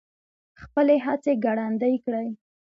[0.61, 2.27] خپلې هڅې ګړندۍ کړي.